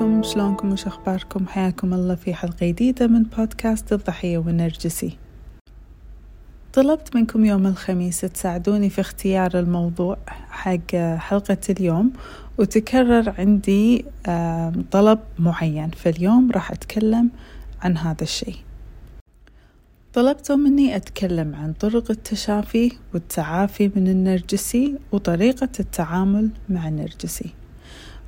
عليكم 0.00 0.22
شلونكم 0.22 0.72
وش 0.72 0.86
اخباركم 0.86 1.46
حياكم 1.46 1.94
الله 1.94 2.14
في 2.14 2.34
حلقة 2.34 2.66
جديدة 2.66 3.06
من 3.06 3.22
بودكاست 3.22 3.92
الضحية 3.92 4.38
والنرجسي. 4.38 5.16
طلبت 6.72 7.16
منكم 7.16 7.44
يوم 7.44 7.66
الخميس 7.66 8.20
تساعدوني 8.20 8.90
في 8.90 9.00
اختيار 9.00 9.58
الموضوع 9.58 10.18
حق 10.50 10.96
حلقة 10.96 11.58
اليوم 11.70 12.12
وتكرر 12.58 13.34
عندي 13.38 14.04
طلب 14.90 15.18
معين. 15.38 15.90
فاليوم 15.90 16.50
راح 16.50 16.70
أتكلم 16.70 17.30
عن 17.82 17.96
هذا 17.96 18.22
الشيء. 18.22 18.56
طلبتوا 20.14 20.56
مني 20.56 20.96
أتكلم 20.96 21.54
عن 21.54 21.72
طرق 21.72 22.10
التشافي 22.10 22.92
والتعافي 23.14 23.90
من 23.96 24.08
النرجسي 24.08 24.98
وطريقة 25.12 25.68
التعامل 25.80 26.50
مع 26.68 26.88
النرجسي. 26.88 27.50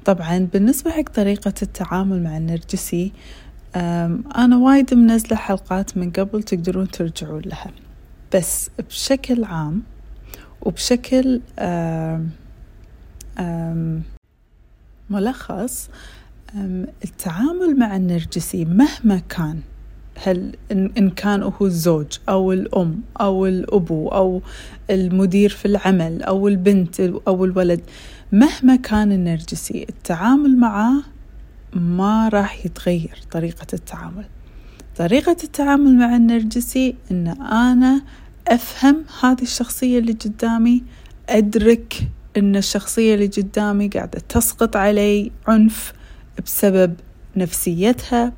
طبعا 0.04 0.38
بالنسبة 0.52 0.90
حق 0.90 1.08
طريقة 1.14 1.54
التعامل 1.62 2.22
مع 2.22 2.36
النرجسي 2.36 3.12
أنا 4.36 4.56
وايد 4.56 4.94
منزلة 4.94 5.36
حلقات 5.36 5.96
من 5.96 6.10
قبل 6.10 6.42
تقدرون 6.42 6.90
ترجعون 6.90 7.42
لها. 7.42 7.70
بس 8.34 8.70
بشكل 8.88 9.44
عام 9.44 9.82
وبشكل 10.62 11.40
آم 11.58 12.30
آم 13.38 14.02
ملخص 15.10 15.88
التعامل 17.04 17.78
مع 17.78 17.96
النرجسي 17.96 18.64
مهما 18.64 19.20
كان 19.28 19.60
هل 20.24 20.56
إن 20.72 21.10
كان 21.10 21.42
هو 21.42 21.66
الزوج 21.66 22.18
أو 22.28 22.52
الأم 22.52 23.00
أو 23.20 23.46
الأبو 23.46 24.08
أو 24.08 24.42
المدير 24.90 25.50
في 25.50 25.64
العمل 25.64 26.22
أو 26.22 26.48
البنت 26.48 27.00
أو 27.00 27.44
الولد 27.44 27.80
مهما 28.32 28.76
كان 28.76 29.12
النرجسي 29.12 29.86
التعامل 29.88 30.56
معاه 30.58 31.02
ما 31.72 32.28
راح 32.28 32.66
يتغير 32.66 33.18
طريقة 33.30 33.66
التعامل. 33.72 34.24
طريقة 34.96 35.36
التعامل 35.44 35.96
مع 35.96 36.16
النرجسي 36.16 36.94
إن 37.10 37.28
أنا 37.40 38.02
أفهم 38.48 39.04
هذه 39.22 39.42
الشخصية 39.42 39.98
اللي 39.98 40.12
قدامي 40.12 40.82
أدرك 41.28 42.08
إن 42.36 42.56
الشخصية 42.56 43.14
اللي 43.14 43.26
قدامي 43.26 43.88
قاعدة 43.88 44.20
تسقط 44.28 44.76
علي 44.76 45.30
عنف 45.48 45.92
بسبب 46.44 46.94
نفسيتها 47.36 48.32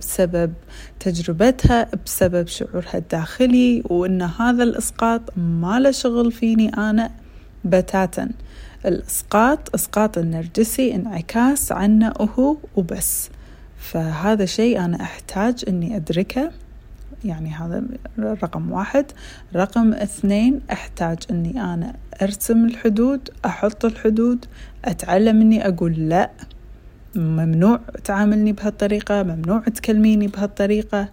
بسبب 0.00 0.52
تجربتها 1.00 1.88
بسبب 2.06 2.46
شعورها 2.46 2.98
الداخلي 2.98 3.82
وإن 3.84 4.22
هذا 4.22 4.62
الإسقاط 4.62 5.20
ما 5.36 5.80
له 5.80 5.90
شغل 5.90 6.32
فيني 6.32 6.68
أنا 6.68 7.10
بتاتا. 7.64 8.28
الإسقاط 8.86 9.74
إسقاط 9.74 10.18
النرجسي 10.18 10.94
انعكاس 10.94 11.72
عنه 11.72 12.12
هو 12.38 12.56
وبس. 12.76 13.30
فهذا 13.78 14.44
شيء 14.44 14.84
أنا 14.84 15.02
أحتاج 15.02 15.64
أني 15.68 15.96
أدركه. 15.96 16.50
يعني 17.24 17.50
هذا 17.50 17.82
رقم 18.18 18.72
واحد. 18.72 19.06
رقم 19.56 19.92
اثنين 19.92 20.60
أحتاج 20.72 21.18
أني 21.30 21.74
أنا 21.74 21.94
أرسم 22.22 22.64
الحدود 22.64 23.30
أحط 23.46 23.84
الحدود 23.84 24.44
أتعلم 24.84 25.40
أني 25.40 25.68
أقول 25.68 25.92
لأ. 26.08 26.30
ممنوع 27.14 27.80
تعاملني 28.04 28.52
بهالطريقة 28.52 29.22
ممنوع 29.22 29.60
تكلميني 29.60 30.26
بهالطريقة. 30.26 31.08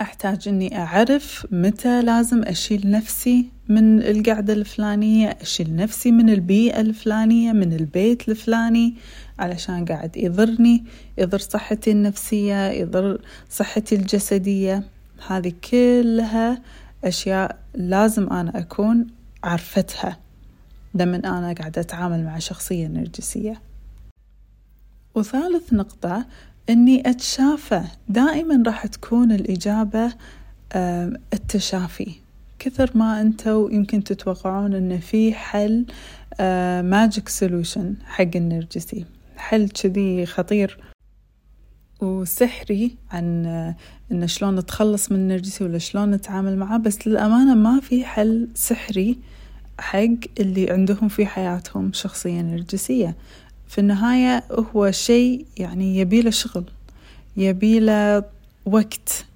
أحتاج 0.00 0.48
أني 0.48 0.78
أعرف 0.78 1.46
متى 1.50 2.02
لازم 2.02 2.42
أشيل 2.42 2.90
نفسي 2.90 3.48
من 3.68 4.02
القعدة 4.02 4.52
الفلانية 4.52 5.28
أشيل 5.40 5.76
نفسي 5.76 6.10
من 6.10 6.30
البيئة 6.30 6.80
الفلانية 6.80 7.52
من 7.52 7.72
البيت 7.72 8.28
الفلاني 8.28 8.94
علشان 9.38 9.84
قاعد 9.84 10.16
يضرني 10.16 10.84
يضر 11.18 11.38
صحتي 11.38 11.90
النفسية 11.90 12.68
يضر 12.68 13.20
صحتي 13.50 13.94
الجسدية. 13.94 14.82
هذه 15.28 15.52
كلها 15.70 16.62
أشياء 17.04 17.58
لازم 17.74 18.32
أنا 18.32 18.58
أكون 18.58 19.06
عرفتها 19.44 20.18
لما 20.94 21.16
أنا 21.16 21.52
قاعدة 21.52 21.80
أتعامل 21.80 22.24
مع 22.24 22.38
شخصية 22.38 22.86
نرجسية. 22.86 23.60
وثالث 25.14 25.72
نقطة 25.72 26.26
إني 26.70 27.10
أتشافى. 27.10 27.82
دائما 28.08 28.62
راح 28.66 28.86
تكون 28.86 29.32
الإجابة 29.32 30.12
التشافي. 31.32 32.12
كثر 32.58 32.90
ما 32.94 33.20
أنتوا 33.20 33.70
يمكن 33.70 34.04
تتوقعون 34.04 34.74
إن 34.74 34.98
في 34.98 35.34
حل 35.34 35.86
magic 36.90 37.28
solution 37.28 37.94
حق 38.06 38.36
النرجسي. 38.36 39.04
حل 39.36 39.68
كذي 39.68 40.26
خطير 40.26 40.78
وسحري 42.00 42.96
عن 43.10 43.46
إن 44.12 44.26
شلون 44.26 44.54
نتخلص 44.54 45.12
من 45.12 45.18
النرجسي 45.18 45.64
ولا 45.64 45.78
شلون 45.78 46.10
نتعامل 46.10 46.56
معاه. 46.56 46.78
بس 46.78 47.08
للأمانة 47.08 47.54
ما 47.54 47.80
في 47.80 48.04
حل 48.04 48.48
سحري 48.54 49.18
حق 49.80 50.08
اللي 50.40 50.70
عندهم 50.70 51.08
في 51.08 51.26
حياتهم 51.26 51.92
شخصية 51.92 52.40
نرجسية. 52.40 53.16
في 53.68 53.78
النهاية 53.78 54.44
هو 54.74 54.90
شيء 54.90 55.46
يعني 55.56 55.98
يبيله 55.98 56.30
شغل 56.30 56.64
يبيله 57.36 58.24
وقت 58.66 59.26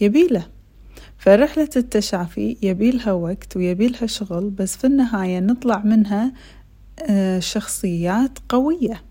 يبيله 0.00 0.46
فرحلة 1.18 1.68
التشافي 1.76 2.56
يبيلها 2.62 3.12
وقت 3.12 3.56
ويبيلها 3.56 4.06
شغل 4.06 4.50
بس 4.50 4.76
في 4.76 4.86
النهاية 4.86 5.40
نطلع 5.40 5.82
منها 5.84 6.32
شخصيات 7.38 8.38
قوية 8.48 9.02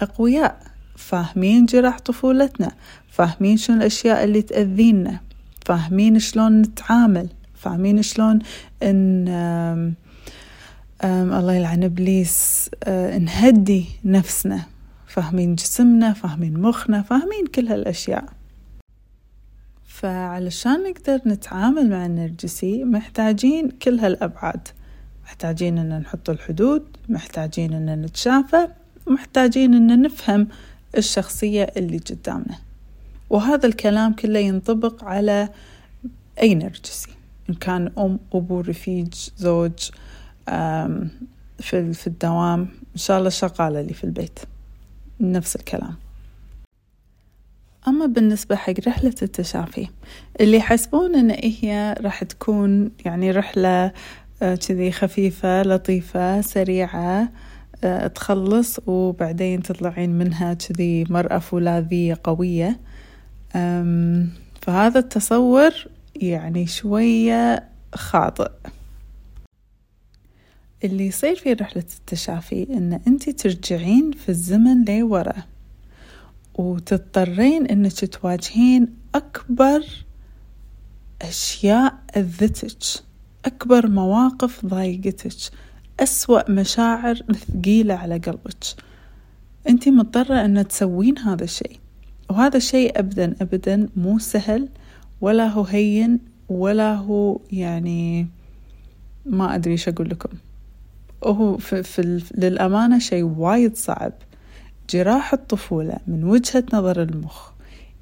أقوياء 0.00 0.60
فاهمين 0.96 1.66
جراح 1.66 1.98
طفولتنا 1.98 2.72
فاهمين 3.10 3.56
شنو 3.56 3.76
الأشياء 3.76 4.24
اللي 4.24 4.42
تأذينا 4.42 5.20
فاهمين 5.66 6.18
شلون 6.18 6.62
نتعامل 6.62 7.28
فاهمين 7.54 8.02
شلون 8.02 8.38
إن 8.82 9.94
الله 11.04 11.54
يلعن 11.54 11.84
إبليس 11.84 12.70
نهدي 13.18 13.86
نفسنا. 14.04 14.62
فاهمين 15.06 15.54
جسمنا 15.54 16.12
فاهمين 16.12 16.60
مخنا 16.60 17.02
فاهمين 17.02 17.46
كل 17.54 17.68
هالأشياء. 17.68 18.24
فعلشان 19.86 20.90
نقدر 20.90 21.20
نتعامل 21.26 21.90
مع 21.90 22.06
النرجسي 22.06 22.84
محتاجين 22.84 23.70
كل 23.70 23.98
هالأبعاد. 23.98 24.68
محتاجين 25.24 25.78
أن 25.78 25.98
نحط 25.98 26.30
الحدود 26.30 26.82
محتاجين 27.08 27.72
أن 27.72 28.02
نتشافى 28.02 28.68
محتاجين 29.06 29.74
أن 29.74 30.02
نفهم 30.02 30.48
الشخصية 30.96 31.72
اللي 31.76 31.98
قدامنا. 31.98 32.58
وهذا 33.30 33.66
الكلام 33.66 34.12
كله 34.12 34.38
ينطبق 34.38 35.04
على 35.04 35.48
أي 36.42 36.54
نرجسي. 36.54 37.10
إن 37.50 37.54
كان 37.54 37.92
أم 37.98 38.18
أبو 38.32 38.60
رفيج 38.60 39.14
زوج 39.36 39.90
في 40.46 41.92
في 41.92 42.06
الدوام. 42.06 42.60
إن 42.92 42.96
شاء 42.96 43.18
الله 43.18 43.28
شغالة 43.28 43.80
لي 43.80 43.94
في 43.94 44.04
البيت. 44.04 44.38
نفس 45.20 45.56
الكلام. 45.56 45.94
أما 47.88 48.06
بالنسبة 48.06 48.56
حق 48.56 48.74
رحلة 48.86 49.14
التشافي 49.22 49.88
اللي 50.40 50.56
يحسبون 50.56 51.14
إن 51.14 51.30
هي 51.30 51.94
راح 52.00 52.24
تكون 52.24 52.90
يعني 53.04 53.30
رحلة 53.30 53.92
كذي 54.40 54.92
خفيفة 54.92 55.62
لطيفة 55.62 56.40
سريعة 56.40 57.28
تخلص 58.14 58.80
وبعدين 58.86 59.62
تطلعين 59.62 60.10
منها 60.10 60.54
كذي 60.54 61.04
مرأة 61.10 61.38
فولاذية 61.38 62.18
قوية. 62.24 62.80
فهذا 64.62 64.98
التصور 64.98 65.72
يعني 66.16 66.66
شوية 66.66 67.64
خاطئ. 67.94 68.50
اللي 70.84 71.06
يصير 71.06 71.36
في 71.36 71.52
رحلة 71.52 71.84
التشافي 71.98 72.62
إن 72.70 73.00
أنت 73.06 73.30
ترجعين 73.30 74.10
في 74.12 74.28
الزمن 74.28 74.84
لورا 74.84 75.34
وتضطرين 76.54 77.66
إنك 77.66 78.04
تواجهين 78.04 78.88
أكبر 79.14 79.84
أشياء 81.22 81.94
أذتك 82.16 83.02
أكبر 83.44 83.88
مواقف 83.88 84.66
ضايقتك 84.66 85.36
أسوأ 86.00 86.50
مشاعر 86.50 87.14
ثقيلة 87.14 87.94
على 87.94 88.18
قلبك. 88.18 88.64
أنت 89.68 89.88
مضطرة 89.88 90.44
أن 90.44 90.68
تسوين 90.68 91.18
هذا 91.18 91.44
الشيء 91.44 91.78
وهذا 92.30 92.56
الشيء 92.56 92.98
أبدا 92.98 93.34
أبدا 93.40 93.88
مو 93.96 94.18
سهل 94.18 94.68
ولا 95.20 95.46
هو 95.46 95.62
هين 95.62 96.18
ولا 96.48 96.94
هو 96.94 97.40
يعني 97.52 98.28
ما 99.26 99.54
أدري 99.54 99.72
إيش 99.72 99.88
أقول 99.88 100.10
لكم. 100.10 100.28
وهو 101.24 101.56
في, 101.56 101.82
في 101.82 102.22
للأمانة 102.34 102.98
شيء 102.98 103.22
وايد 103.22 103.76
صعب. 103.76 104.12
جراح 104.90 105.32
الطفولة 105.32 105.96
من 106.06 106.24
وجهة 106.24 106.64
نظر 106.72 107.02
المخ 107.02 107.50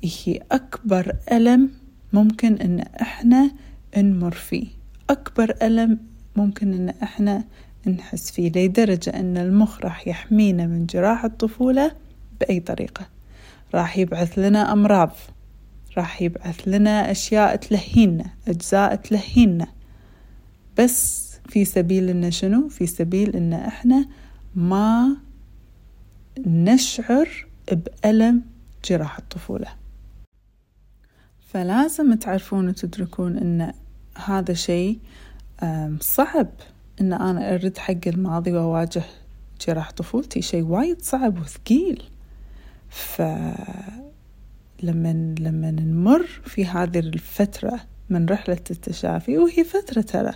هي 0.04 0.40
أكبر 0.52 1.16
ألم 1.32 1.70
ممكن 2.12 2.54
إن 2.54 2.80
إحنا 2.80 3.50
نمر 3.96 4.30
فيه. 4.30 4.66
أكبر 5.10 5.54
ألم 5.62 5.98
ممكن 6.36 6.72
إن 6.74 6.88
إحنا 7.02 7.44
نحس 7.86 8.30
فيه 8.30 8.48
لدرجة 8.48 9.10
أن 9.10 9.36
المخ 9.36 9.80
راح 9.80 10.08
يحمينا 10.08 10.66
من 10.66 10.86
جراح 10.86 11.24
الطفولة 11.24 11.92
بأي 12.40 12.60
طريقة. 12.60 13.08
راح 13.74 13.98
يبعث 13.98 14.38
لنا 14.38 14.72
أمراض 14.72 15.10
راح 15.96 16.22
يبعث 16.22 16.60
لنا 16.68 17.10
أشياء 17.10 17.56
تلهينا 17.56 18.24
أجزاء 18.48 18.94
تلهينا. 18.94 19.66
بس 20.78 21.31
في 21.48 21.64
سبيل 21.64 22.08
إن 22.08 22.30
شنو؟ 22.30 22.68
في 22.68 22.86
سبيل 22.86 23.36
إن 23.36 23.52
إحنا 23.52 24.08
ما 24.54 25.16
نشعر 26.46 27.46
بألم 27.72 28.42
جراح 28.84 29.18
الطفولة. 29.18 29.68
فلازم 31.40 32.14
تعرفون 32.14 32.68
وتدركون 32.68 33.38
إن 33.38 33.72
هذا 34.24 34.54
شيء 34.54 34.98
صعب. 36.00 36.48
إن 37.00 37.12
أنا 37.12 37.54
أرد 37.54 37.78
حق 37.78 38.06
الماضي 38.06 38.52
وأواجه 38.52 39.02
جراح 39.66 39.90
طفولتي 39.90 40.42
شيء 40.42 40.62
وايد 40.62 41.02
صعب 41.02 41.38
وثقيل. 41.40 42.02
فلما 42.88 43.74
لما 45.38 45.70
نمر 45.70 46.26
في 46.26 46.66
هذه 46.66 46.98
الفترة 46.98 47.80
من 48.10 48.26
رحلة 48.26 48.60
التشافي 48.70 49.38
وهي 49.38 49.64
فترة 49.64 50.00
ترى 50.00 50.32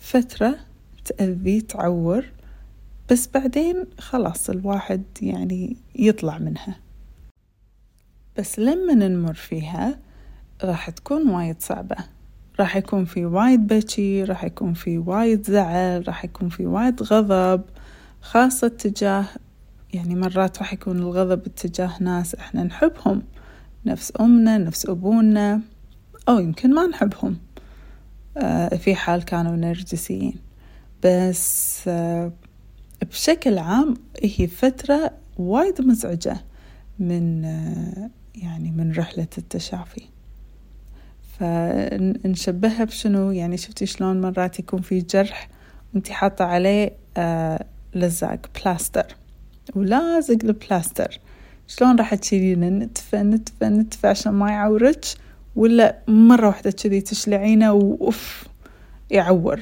فترة 0.00 0.56
تأذي 1.04 1.60
تعور 1.60 2.24
بس 3.10 3.28
بعدين 3.34 3.84
خلاص 3.98 4.50
الواحد 4.50 5.02
يعني 5.22 5.76
يطلع 5.94 6.38
منها. 6.38 6.76
بس 8.38 8.58
لما 8.58 8.94
نمر 8.94 9.34
فيها 9.34 9.98
راح 10.64 10.90
تكون 10.90 11.30
وايد 11.30 11.56
صعبة. 11.60 11.96
راح 12.60 12.76
يكون 12.76 13.04
في 13.04 13.24
وايد 13.24 13.66
بكي 13.66 14.24
راح 14.24 14.44
يكون 14.44 14.72
في 14.74 14.98
وايد 14.98 15.46
زعل 15.46 16.08
راح 16.08 16.24
يكون 16.24 16.48
في 16.48 16.66
وايد 16.66 17.02
غضب 17.02 17.62
خاصة 18.20 18.68
تجاه 18.68 19.24
يعني 19.94 20.14
مرات 20.14 20.58
راح 20.58 20.72
يكون 20.72 20.98
الغضب 20.98 21.46
اتجاه 21.46 21.92
ناس 22.00 22.34
إحنا 22.34 22.62
نحبهم. 22.62 23.22
نفس 23.86 24.12
أمنا 24.20 24.58
نفس 24.58 24.86
أبونا 24.86 25.60
أو 26.28 26.38
يمكن 26.38 26.74
ما 26.74 26.86
نحبهم. 26.86 27.36
في 28.78 28.94
حال 28.94 29.24
كانوا 29.24 29.56
نرجسيين 29.56 30.34
بس 31.04 31.80
آه 31.88 32.32
بشكل 33.10 33.58
عام 33.58 33.94
هي 34.22 34.46
فترة 34.46 35.10
وايد 35.38 35.80
مزعجة 35.82 36.36
من 36.98 37.44
آه 37.44 38.10
يعني 38.34 38.70
من 38.70 38.92
رحلة 38.92 39.26
التشافي. 39.38 40.02
فنشبهها 41.38 42.84
بشنو؟ 42.84 43.30
يعني 43.30 43.56
شفتي 43.56 43.86
شلون 43.86 44.20
مرات 44.20 44.58
يكون 44.58 44.80
في 44.80 44.98
جرح 45.00 45.48
وانتي 45.94 46.12
حاطة 46.12 46.44
عليه 46.44 46.92
آه 47.16 47.64
لزاق 47.94 48.46
بلاستر. 48.64 49.16
ولازق 49.74 50.38
البلاستر. 50.44 51.20
شلون 51.66 51.96
راح 51.96 52.14
تشيلينه؟ 52.14 52.68
نتفة 52.68 53.22
نتفة 53.22 53.68
نتفة 53.68 54.08
عشان 54.08 54.32
ما 54.32 54.50
يعورك 54.50 55.04
ولا 55.56 55.98
مرة 56.08 56.46
واحدة 56.46 56.70
كذي 56.70 57.00
تشلعينه 57.00 57.72
وأوف 57.72 58.44
يعور. 59.10 59.60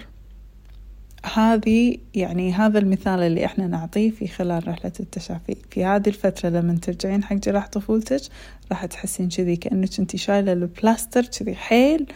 هذه 1.34 1.98
يعني 2.14 2.52
هذا 2.52 2.78
المثال 2.78 3.20
اللي 3.20 3.44
إحنا 3.44 3.66
نعطيه 3.66 4.10
في 4.10 4.28
خلال 4.28 4.68
رحلة 4.68 4.92
التشافي. 5.00 5.56
في 5.70 5.84
هذه 5.84 6.08
الفترة 6.08 6.48
لما 6.48 6.74
ترجعين 6.74 7.24
حق 7.24 7.36
جراح 7.36 7.68
طفولتك 7.68 8.20
راح 8.70 8.86
تحسين 8.86 9.28
كذي 9.28 9.56
كأنك 9.56 10.00
انتي 10.00 10.18
شايلة 10.18 10.52
البلاستر 10.52 11.24
كذي 11.24 11.54
حيل 11.54 12.06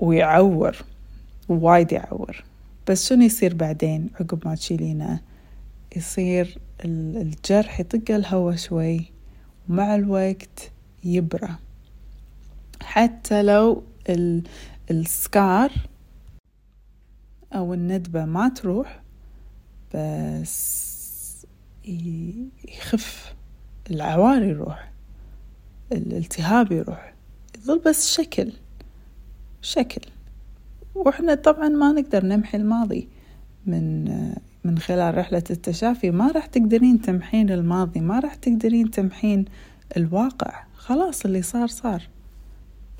ويعور 0.00 0.76
وايد 1.48 1.92
يعور. 1.92 2.44
بس 2.88 3.08
شنو 3.08 3.22
يصير 3.22 3.54
بعدين 3.54 4.10
عقب 4.20 4.48
ما 4.48 4.54
تشيلينه؟ 4.54 5.20
يصير 5.96 6.58
الجرح 6.84 7.80
يطق 7.80 8.14
الهوا 8.14 8.56
شوي 8.56 9.04
ومع 9.68 9.94
الوقت 9.94 10.70
يبرى. 11.04 11.63
حتى 12.84 13.42
لو 13.42 13.82
السكار 14.90 15.72
أو 17.52 17.74
الندبة 17.74 18.24
ما 18.24 18.48
تروح 18.48 19.02
بس 19.94 21.46
يخف 22.68 23.34
العوار 23.90 24.42
يروح 24.42 24.90
الالتهاب 25.92 26.72
يروح 26.72 27.14
يظل 27.58 27.78
بس 27.78 28.14
شكل 28.14 28.52
شكل. 29.62 30.00
وإحنا 30.94 31.34
طبعا 31.34 31.68
ما 31.68 31.92
نقدر 31.92 32.26
نمحي 32.26 32.58
الماضي 32.58 33.08
من 33.66 34.04
من 34.64 34.78
خلال 34.78 35.18
رحلة 35.18 35.42
التشافي. 35.50 36.10
ما 36.10 36.30
راح 36.30 36.46
تقدرين 36.46 37.00
تمحين 37.00 37.50
الماضي 37.50 38.00
ما 38.00 38.20
راح 38.20 38.34
تقدرين 38.34 38.90
تمحين 38.90 39.44
الواقع. 39.96 40.64
خلاص 40.74 41.24
اللي 41.24 41.42
صار 41.42 41.66
صار. 41.66 42.08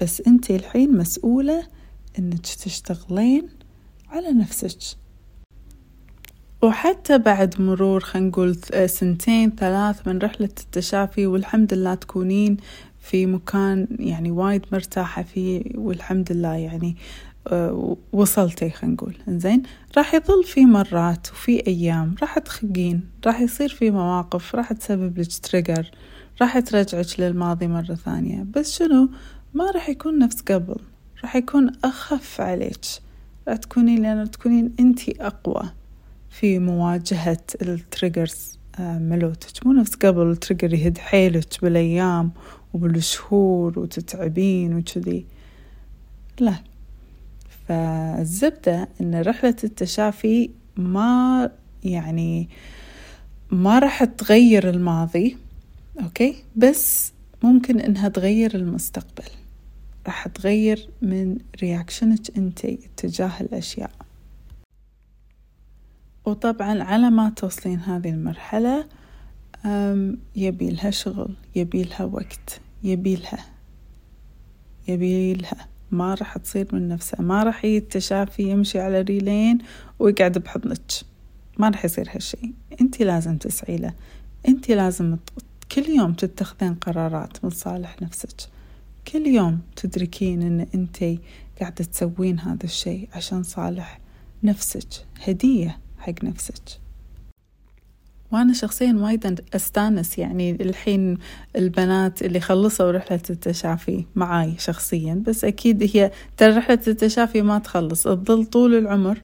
بس 0.01 0.23
انت 0.27 0.51
الحين 0.51 0.97
مسؤولة 0.97 1.67
انك 2.19 2.41
تشتغلين 2.41 3.49
على 4.11 4.33
نفسك. 4.33 4.97
وحتى 6.63 7.19
بعد 7.19 7.61
مرور 7.61 8.01
خلينا 8.01 8.29
نقول 8.29 8.57
سنتين 8.87 9.51
ثلاث 9.51 10.09
من 10.09 10.19
رحلة 10.19 10.49
التشافي 10.61 11.27
والحمد 11.27 11.75
لله 11.75 11.95
تكونين 11.95 12.57
في 13.01 13.27
مكان 13.27 13.87
يعني 13.99 14.31
وايد 14.31 14.67
مرتاحة 14.73 15.23
فيه 15.23 15.63
والحمد 15.75 16.33
لله 16.33 16.55
يعني 16.55 16.97
آه، 17.49 17.97
وصلتي 18.13 18.71
خلينا 18.71 18.95
نقول. 18.95 19.15
زين 19.29 19.63
راح 19.97 20.15
يظل 20.15 20.45
في 20.45 20.65
مرات 20.67 21.31
وفي 21.33 21.67
أيام 21.67 22.15
راح 22.23 22.39
تخقين 22.39 23.09
راح 23.27 23.41
يصير 23.41 23.69
في 23.69 23.91
مواقف 23.91 24.55
راح 24.55 24.73
تسبب 24.73 25.19
لك 25.19 25.39
تريجر 25.43 25.91
راح 26.41 26.59
ترجعك 26.59 27.21
للماضي 27.21 27.67
مرة 27.67 27.95
ثانية. 27.95 28.47
بس 28.55 28.79
شنو؟ 28.79 29.09
ما 29.55 29.71
راح 29.71 29.89
يكون 29.89 30.19
نفس 30.19 30.41
قبل 30.41 30.77
راح 31.23 31.37
يكون 31.37 31.73
أخف 31.85 32.41
عليك. 32.41 32.81
راح 33.49 33.57
تكونين 33.57 34.03
لأن 34.03 34.31
تكونين 34.31 34.75
أنتي 34.81 35.15
أقوى 35.21 35.63
في 36.31 36.59
مواجهة 36.59 37.41
ال 37.63 37.73
triggers 37.73 38.59
آه، 38.79 38.99
ملوتك. 38.99 39.67
مو 39.67 39.73
نفس 39.73 39.95
قبل 39.95 40.31
ال 40.31 40.36
trigger 40.36 40.75
يهد 40.75 40.99
حيلك 40.99 41.63
بالأيام 41.63 42.33
وبالشهور 42.75 43.79
وتتعبين 43.79 44.77
وكذي. 44.77 45.27
لا. 46.41 46.55
فالزبدة 47.69 48.89
إن 49.01 49.23
رحلة 49.23 49.57
التشافي 49.65 50.51
ما 50.77 51.51
يعني 51.85 52.49
ما 53.51 53.79
راح 53.79 54.05
تغير 54.05 54.71
الماضي 54.71 55.37
أوكي؟ 56.03 56.37
بس 56.57 57.13
ممكن 57.43 57.81
إنها 57.81 58.09
تغير 58.09 58.55
المستقبل. 58.55 59.44
راح 60.07 60.29
تغير 60.29 60.89
من 61.03 61.39
رياكشنك 61.63 62.37
أنتي 62.37 62.79
تجاه 62.97 63.41
الأشياء. 63.41 63.91
وطبعا 66.25 66.83
على 66.83 67.11
ما 67.11 67.31
توصلين 67.31 67.79
هذه 67.79 68.11
المرحلة 68.11 68.87
يبيلها 70.37 70.91
شغل 70.91 71.35
يبيلها 71.57 72.05
وقت 72.05 72.61
يبيلها 72.83 73.45
يبيلها 74.89 75.69
ما 75.91 76.15
راح 76.15 76.37
تصير 76.37 76.69
من 76.73 76.89
نفسها 76.89 77.23
ما 77.23 77.43
راح 77.43 77.65
التشافي 77.65 78.43
يمشي 78.43 78.81
على 78.81 79.01
ريلين 79.01 79.59
ويقعد 79.99 80.39
بحضنك. 80.39 80.81
ما 81.59 81.69
راح 81.69 81.85
يصير 81.85 82.09
هالشي 82.15 82.53
أنت 82.81 83.01
لازم 83.03 83.37
تسعي 83.37 83.77
له. 83.77 83.95
أنت 84.49 84.71
لازم 84.71 85.17
كل 85.73 85.89
يوم 85.89 86.13
تتخذين 86.13 86.75
قرارات 86.75 87.45
من 87.45 87.51
صالح 87.51 88.03
نفسك. 88.03 88.49
كل 89.13 89.27
يوم 89.27 89.61
تدركين 89.77 90.43
إن 90.43 90.67
أنت 90.75 91.05
قاعدة 91.61 91.85
تسوين 91.85 92.41
هذا 92.41 92.65
الشيء 92.65 93.09
عشان 93.13 93.43
صالح 93.43 94.01
نفسك 94.43 94.89
هدية 95.27 95.79
حق 95.99 96.25
نفسك. 96.25 96.81
وأنا 98.33 98.53
شخصيا 98.53 98.93
وايد 98.93 99.41
أستانس 99.55 100.19
يعني 100.19 100.51
الحين 100.51 101.19
البنات 101.57 102.23
اللي 102.23 102.41
خلصوا 102.41 102.91
رحلة 102.91 103.21
التشافي 103.31 104.05
معاي 104.15 104.55
شخصيا 104.59 105.23
بس 105.27 105.45
أكيد 105.45 105.97
هي 105.97 106.11
ترى 106.37 106.57
رحلة 106.57 106.81
التشافي 106.89 107.43
ما 107.43 107.59
تخلص 107.59 108.03
تظل 108.03 108.45
طول 108.45 108.75
العمر 108.75 109.19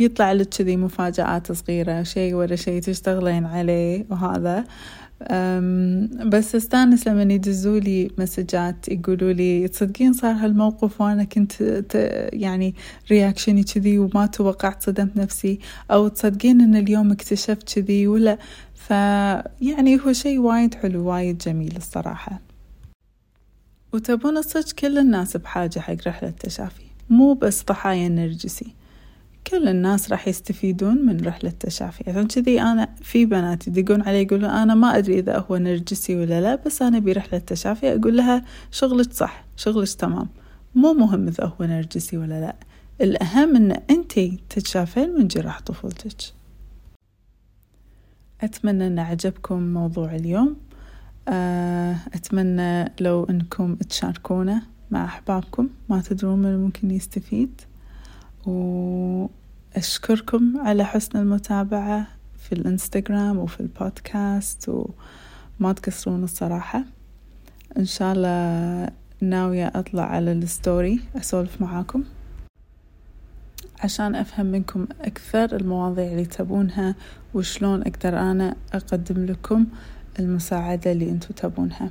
يطلع 0.00 0.32
لك 0.32 0.48
كذي 0.48 0.76
مفاجآت 0.76 1.52
صغيرة 1.52 2.02
شيء 2.02 2.34
ورا 2.34 2.56
شيء 2.56 2.80
تشتغلين 2.80 3.44
عليه 3.44 4.06
وهذا. 4.10 4.64
بس 6.26 6.54
استانس 6.54 7.08
لما 7.08 7.34
يدزوا 7.34 7.78
لي 7.78 8.10
مسجات 8.18 8.88
يقولوا 8.88 9.32
لي 9.32 9.68
تصدقين 9.68 10.12
صار 10.12 10.32
هالموقف 10.32 11.00
وأنا 11.00 11.24
كنت 11.24 11.52
يعني 12.32 12.74
رياكشني 13.10 13.64
كذي 13.64 13.98
وما 13.98 14.26
توقعت 14.26 14.82
صدمت 14.82 15.16
نفسي 15.16 15.58
أو 15.90 16.08
تصدقين 16.08 16.60
إن 16.60 16.76
اليوم 16.76 17.12
اكتشفت 17.12 17.74
كذي 17.74 18.06
ولا؟ 18.06 18.38
فيعني 18.74 20.00
هو 20.06 20.12
شيء 20.12 20.38
وايد 20.38 20.74
حلو 20.74 21.08
وايد 21.08 21.38
جميل 21.38 21.76
الصراحة. 21.76 22.40
وتبون 23.92 24.36
الصدق 24.36 24.72
كل 24.72 24.98
الناس 24.98 25.36
بحاجة 25.36 25.78
حق 25.78 25.96
رحلة 26.06 26.30
تشافي 26.30 26.84
مو 27.10 27.34
بس 27.34 27.64
ضحايا 27.64 28.06
النرجسي. 28.06 28.74
كل 29.50 29.68
الناس 29.68 30.10
راح 30.12 30.28
يستفيدون 30.28 31.06
من 31.06 31.24
رحلة 31.24 31.50
تشافي. 31.50 32.10
عشان 32.10 32.26
كذي 32.26 32.62
أنا 32.62 32.88
في 33.02 33.26
بنات 33.26 33.68
يدقون 33.68 34.02
علي 34.02 34.22
يقولون 34.22 34.50
أنا 34.50 34.74
ما 34.74 34.98
أدري 34.98 35.18
إذا 35.18 35.38
هو 35.38 35.56
نرجسي 35.56 36.16
ولا 36.16 36.40
لا 36.40 36.54
بس 36.54 36.82
أنا 36.82 36.98
برحلة 36.98 37.38
تشافي. 37.38 37.94
أقول 37.94 38.16
لها 38.16 38.44
شغلك 38.70 39.12
صح 39.12 39.44
شغلك 39.56 39.88
تمام. 39.88 40.28
مو 40.74 40.92
مهم 40.92 41.28
إذا 41.28 41.44
هو 41.44 41.64
نرجسي 41.64 42.16
ولا 42.16 42.40
لا 42.40 42.56
الأهم 43.00 43.56
أن 43.56 43.70
أنتي 43.90 44.38
تتشافين 44.50 45.14
من 45.14 45.28
جراح 45.28 45.60
طفولتك. 45.60 46.32
أتمنى 48.40 48.86
أن 48.86 48.98
عجبكم 48.98 49.62
موضوع 49.62 50.14
اليوم. 50.14 50.56
آه، 51.28 51.96
أتمنى 52.14 52.92
لو 53.00 53.24
أنكم 53.24 53.74
تشاركونه 53.74 54.62
مع 54.90 55.04
أحبابكم. 55.04 55.68
ما 55.88 56.00
تدرون 56.00 56.38
من 56.38 56.56
ممكن 56.56 56.90
يستفيد. 56.90 57.60
وأشكركم 58.46 60.60
على 60.60 60.84
حسن 60.84 61.18
المتابعة 61.18 62.06
في 62.38 62.52
الإنستغرام 62.52 63.38
وفي 63.38 63.60
البودكاست 63.60 64.68
وما 64.68 65.72
تكسرون 65.72 66.24
الصراحة. 66.24 66.84
إن 67.78 67.84
شاء 67.84 68.12
الله 68.12 68.90
ناوية 69.20 69.72
أطلع 69.74 70.02
على 70.02 70.32
الستوري 70.32 71.00
أسولف 71.16 71.62
معاكم. 71.62 72.04
عشان 73.80 74.14
أفهم 74.14 74.46
منكم 74.46 74.86
أكثر 75.00 75.56
المواضيع 75.56 76.12
اللي 76.12 76.24
تبونها 76.24 76.94
وشلون 77.34 77.82
أقدر 77.82 78.18
أنا 78.18 78.56
أقدم 78.72 79.26
لكم 79.26 79.66
المساعدة 80.18 80.92
اللي 80.92 81.10
أنتوا 81.10 81.36
تبونها. 81.36 81.90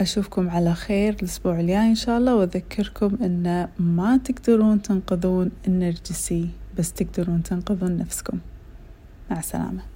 أشوفكم 0.00 0.50
على 0.50 0.74
خير 0.74 1.12
الأسبوع 1.12 1.60
الجاي 1.60 1.76
إن 1.76 1.94
شاء 1.94 2.18
الله 2.18 2.36
وأذكركم 2.36 3.18
أن 3.22 3.68
ما 3.78 4.16
تقدرون 4.16 4.82
تنقذون 4.82 5.50
النرجسي 5.68 6.48
بس 6.78 6.92
تقدرون 6.92 7.42
تنقذون 7.42 7.96
نفسكم. 7.96 8.38
مع 9.30 9.38
السلامة. 9.38 9.91